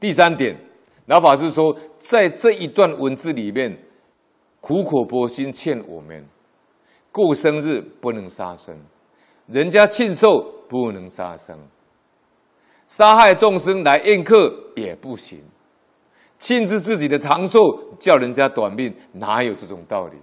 [0.00, 0.56] 第三点，
[1.06, 3.76] 老法师说，在这一段文字里面，
[4.60, 6.24] 苦口婆心劝我们：
[7.10, 8.76] 过生日不能杀生，
[9.46, 11.58] 人家庆寿不能杀生，
[12.86, 15.42] 杀害众生来宴客也不行，
[16.38, 17.60] 庆祝自己的长寿，
[17.98, 20.16] 叫人家短命，哪有这种道理？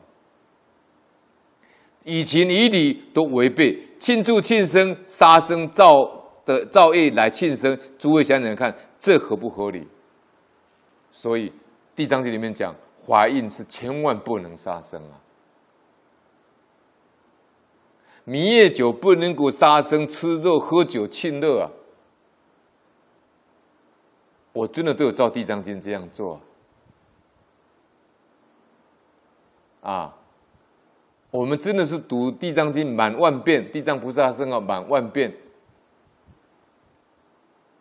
[2.06, 9.88] 以情以理都违背，庆祝庆生杀生造的造业来庆生，诸位想想看，这合不合理？
[11.12, 11.50] 所以
[11.96, 15.20] 《地藏经》里面讲，怀孕是千万不能杀生啊！
[18.24, 21.72] 弥夜酒不能够杀生，吃肉喝酒庆乐啊！
[24.54, 26.40] 我真的都有照《地藏经》这样做
[29.82, 29.92] 啊！
[29.92, 30.16] 啊
[31.32, 35.36] 我们真的是读《地藏经》满万遍，地藏菩萨圣号满万遍。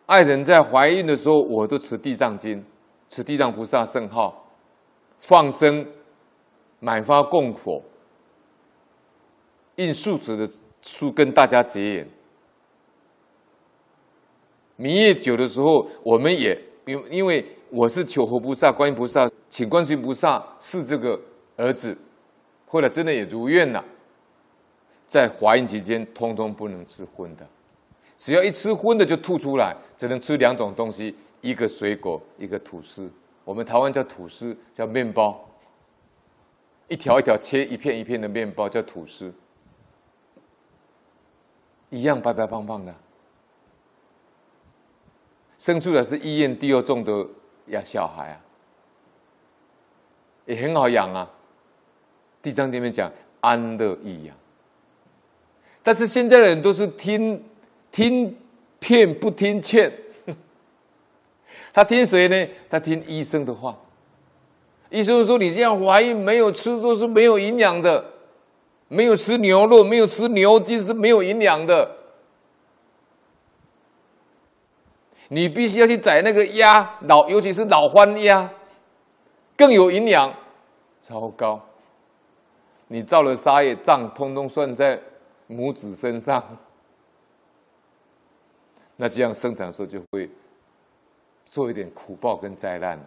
[0.05, 2.59] 爱人在怀孕的时候，我都持《地藏经》，
[3.09, 4.47] 持地藏菩萨圣号，
[5.19, 5.85] 放生，
[6.79, 7.81] 买花供佛，
[9.77, 10.47] 印数纸的
[10.81, 12.09] 书跟大家结缘。
[14.75, 21.19] 弥夜酒的时候，我们也因因为我是求佛菩萨、观音菩萨，请观世音菩萨赐这个
[21.55, 21.97] 儿子。
[22.67, 23.83] 后来真的也如愿了，
[25.07, 27.47] 在怀孕期间，通通不能吃荤的，
[28.17, 33.11] 只要一吃荤的就吐出来，只能吃两种东西，一个水果，一个吐司。
[33.43, 35.47] 我们台湾叫吐司，叫面包，
[36.87, 39.31] 一条一条切一片一片的面包叫吐司，
[41.89, 42.95] 一样白白胖胖的，
[45.59, 47.27] 生出来是医院第二重的
[47.67, 48.41] 呀小孩啊，
[50.45, 51.29] 也很好养啊。
[52.41, 54.35] 地藏经里面讲安乐易养，
[55.81, 57.43] 但是现在的人都是听
[57.95, 58.37] 听
[58.77, 59.89] 骗不听劝，
[61.71, 62.53] 他听谁呢？
[62.69, 63.73] 他听医生的话。
[64.89, 68.03] 医生说：“你这样怀孕没有吃都是没有营养的，
[68.89, 71.89] 没有吃牛肉，没有吃牛筋是没有营养的。
[75.29, 78.49] 你必须要去宰那个鸭，老尤其是老番鸭，
[79.55, 80.33] 更有营养。”
[81.01, 81.61] 超高。
[82.89, 85.01] 你造了杀业账，通通算在
[85.47, 86.43] 母子身上，
[88.95, 90.29] 那这样生产的时候就会
[91.45, 92.99] 做一点苦报跟灾难。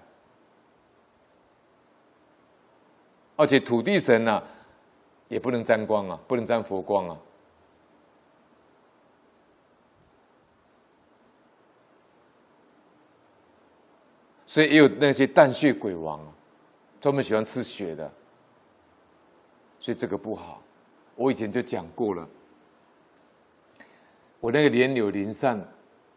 [3.37, 4.45] 而且土地神呢、啊，
[5.29, 7.17] 也不能沾光啊，不能沾佛光啊。
[14.45, 16.21] 所以也有那些淡血鬼王，
[17.01, 18.11] 专门喜欢吃血的。
[19.79, 20.61] 所以这个不好，
[21.15, 22.29] 我以前就讲过了。
[24.41, 25.63] 我那个莲柳林上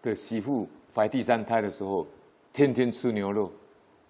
[0.01, 2.05] 的媳妇怀第三胎的时候，
[2.51, 3.51] 天天吃牛肉，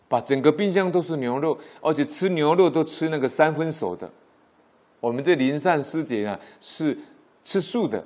[0.08, 4.10] 把整个冰箱都是牛肉，而且吃牛肉都吃那个三分熟的。
[5.00, 6.98] 我们这林善师姐啊，是
[7.44, 8.04] 吃素的，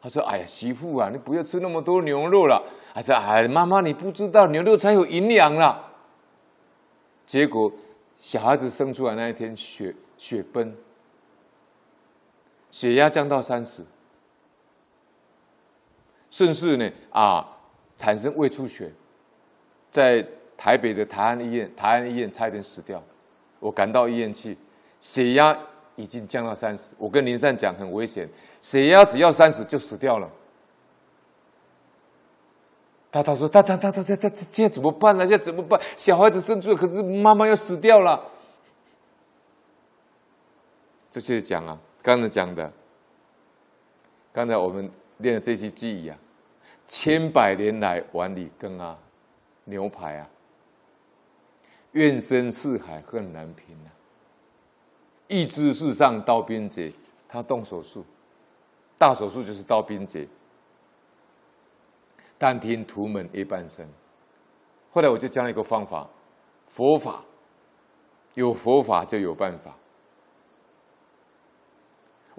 [0.00, 2.62] 她说：“哎呀，媳妇啊，你不要吃那么多牛肉了。”
[2.94, 5.92] 她说：“哎，妈妈，你不知道牛肉才有营养了。”
[7.26, 7.72] 结果
[8.18, 9.94] 小孩子生出来那一天血。
[10.20, 10.74] 血崩，
[12.72, 13.84] 血压降到三十，
[16.30, 17.46] 顺势呢啊，
[17.96, 18.92] 产生胃出血，
[19.90, 23.02] 在台北的台安医院，台安医院差一点死掉。
[23.60, 24.56] 我赶到医院去，
[25.00, 25.58] 血压
[25.96, 26.90] 已经降到三十。
[26.98, 28.28] 我跟林善讲很危险，
[28.60, 30.30] 血压只要三十就死掉了。
[33.10, 35.26] 他他说他他他他他他现在怎么办呢？
[35.26, 35.80] 现在怎么办？
[35.96, 38.22] 小孩子生出来，可是妈妈要死掉了。
[41.10, 42.70] 这些讲啊，刚才讲的，
[44.30, 46.18] 刚才我们练的这些记忆啊，
[46.86, 48.98] 千百年来碗里羹啊，
[49.64, 50.28] 牛排啊，
[51.92, 53.90] 怨深似海恨难平啊，
[55.26, 56.92] 一知世上刀兵劫，
[57.28, 58.04] 他动手术，
[58.96, 60.26] 大手术就是刀兵劫，
[62.38, 63.86] 但听屠门一半声。
[64.90, 66.08] 后来我就讲了一个方法，
[66.66, 67.22] 佛法
[68.34, 69.76] 有佛法就有办法。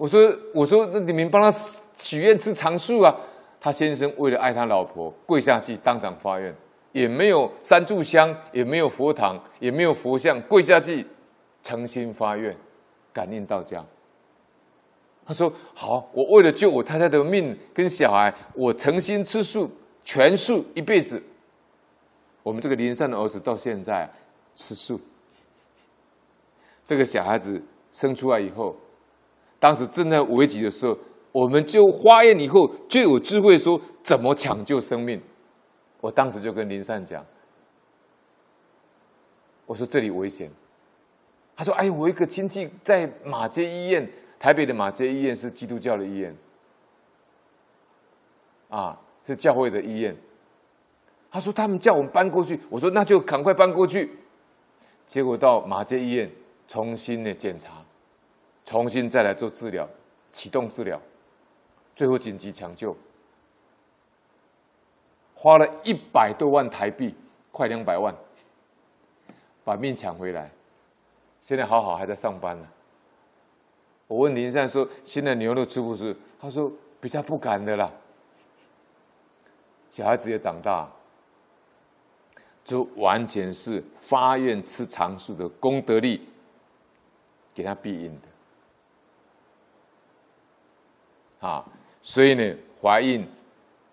[0.00, 1.54] 我说：“我说，那你们帮他
[1.94, 3.14] 许愿吃长寿啊？”
[3.60, 6.54] 他先生为了爱他老婆，跪下去当场发愿，
[6.92, 11.06] 也没有三炷香，也没有佛堂，也没有佛像，跪下去
[11.62, 12.56] 诚心发愿，
[13.12, 13.84] 感应到家。
[15.26, 19.70] 他说：“好，我为了救我太太的命跟小孩，我诚心吃素，
[20.02, 21.22] 全素一辈子。”
[22.42, 24.10] 我们这个林善的儿子到现在
[24.56, 24.98] 吃素。
[26.86, 27.62] 这个小孩子
[27.92, 28.74] 生出来以后。
[29.60, 30.98] 当时正在危急的时候，
[31.30, 35.22] 我们就化验以后就有智慧说怎么抢救生命。
[36.00, 37.24] 我当时就跟林善讲，
[39.66, 40.50] 我说这里危险。
[41.54, 46.34] 他说：“哎，我一个亲戚在马街医院，台北的马街医院是基督教的医院，
[48.70, 50.16] 啊，是教会的医院。”
[51.30, 54.10] 他说：“他们叫我们搬过去。”我说：“那就赶快搬过去。”
[55.06, 56.30] 结果到马街医院
[56.66, 57.84] 重新的检查，
[58.70, 59.88] 重新再来做治疗，
[60.30, 61.02] 启动治疗，
[61.96, 62.96] 最后紧急抢救，
[65.34, 67.12] 花了一百多万台币，
[67.50, 68.14] 快两百万，
[69.64, 70.48] 把命抢回来。
[71.40, 72.68] 现在好好还在上班呢。
[74.06, 76.72] 我问林善说：“现在牛肉吃不吃？”他说
[77.02, 77.92] ：“比较不敢的啦。”
[79.90, 80.88] 小孩子也长大，
[82.62, 86.28] 就完全是发愿吃长寿的功德力
[87.52, 88.28] 给他庇荫的
[91.40, 91.64] 啊。
[92.02, 93.26] 所以呢，怀孕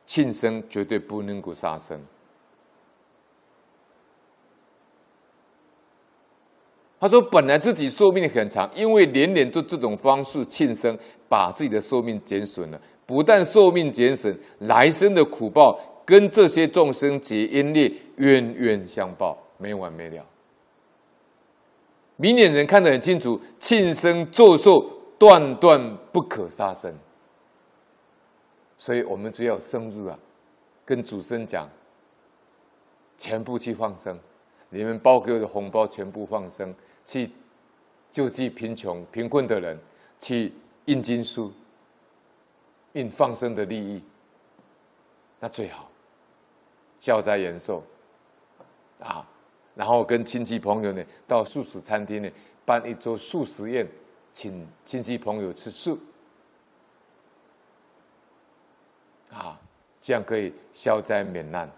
[0.05, 1.99] 庆生绝对不能够杀生。
[6.99, 10.97] 他说：“本来自己寿命很长，因为年年做这种方式庆生，
[11.29, 12.81] 把自己的寿命减损了。
[13.05, 20.25] 不但寿命减损，来生的苦报跟这些众生结因孽，冤冤相报，没完没了。
[22.15, 24.83] 明眼人看得很清楚，庆生做寿
[25.19, 26.91] 断断不可杀生。
[28.77, 30.17] 所以我们只要生日啊，
[30.85, 31.67] 跟祖先讲，
[33.17, 34.17] 全部去放生，
[34.69, 36.73] 你们包给我的红包全部放生。”
[37.07, 37.31] 去
[38.11, 39.79] 救济贫穷、贫困的人，
[40.19, 40.51] 去
[40.87, 41.53] 印经书、
[42.91, 44.03] 印放生的利益，
[45.39, 45.89] 那最好，
[46.99, 47.81] 消灾延寿
[48.99, 49.25] 啊！
[49.73, 52.29] 然后跟亲戚朋友呢，到素食餐厅呢，
[52.65, 53.87] 办一桌素食宴，
[54.33, 55.97] 请亲戚朋友吃素
[59.31, 59.59] 啊，
[59.99, 61.69] 这样可以消灾免难。